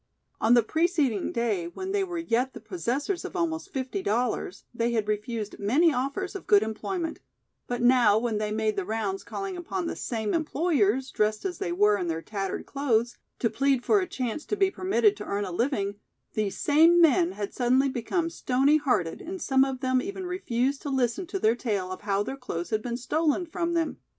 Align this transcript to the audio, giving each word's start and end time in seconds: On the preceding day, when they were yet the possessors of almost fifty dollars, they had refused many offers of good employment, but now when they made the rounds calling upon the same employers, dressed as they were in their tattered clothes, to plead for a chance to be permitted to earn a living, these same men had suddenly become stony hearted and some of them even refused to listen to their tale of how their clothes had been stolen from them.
On 0.39 0.55
the 0.55 0.63
preceding 0.63 1.31
day, 1.31 1.67
when 1.67 1.91
they 1.91 2.03
were 2.03 2.17
yet 2.17 2.53
the 2.53 2.59
possessors 2.59 3.23
of 3.23 3.35
almost 3.35 3.71
fifty 3.71 4.01
dollars, 4.01 4.63
they 4.73 4.93
had 4.93 5.07
refused 5.07 5.59
many 5.59 5.93
offers 5.93 6.33
of 6.33 6.47
good 6.47 6.63
employment, 6.63 7.19
but 7.67 7.83
now 7.83 8.17
when 8.17 8.39
they 8.39 8.51
made 8.51 8.75
the 8.75 8.83
rounds 8.83 9.23
calling 9.23 9.55
upon 9.55 9.85
the 9.85 9.95
same 9.95 10.33
employers, 10.33 11.11
dressed 11.11 11.45
as 11.45 11.59
they 11.59 11.71
were 11.71 11.99
in 11.99 12.07
their 12.07 12.23
tattered 12.23 12.65
clothes, 12.65 13.19
to 13.37 13.47
plead 13.47 13.85
for 13.85 13.99
a 13.99 14.07
chance 14.07 14.43
to 14.45 14.55
be 14.55 14.71
permitted 14.71 15.15
to 15.17 15.23
earn 15.25 15.45
a 15.45 15.51
living, 15.51 15.99
these 16.33 16.57
same 16.57 16.99
men 16.99 17.33
had 17.33 17.53
suddenly 17.53 17.87
become 17.87 18.27
stony 18.31 18.77
hearted 18.77 19.21
and 19.21 19.39
some 19.39 19.63
of 19.63 19.81
them 19.81 20.01
even 20.01 20.25
refused 20.25 20.81
to 20.81 20.89
listen 20.89 21.27
to 21.27 21.37
their 21.37 21.55
tale 21.55 21.91
of 21.91 22.01
how 22.01 22.23
their 22.23 22.35
clothes 22.35 22.71
had 22.71 22.81
been 22.81 22.97
stolen 22.97 23.45
from 23.45 23.75
them. 23.75 23.99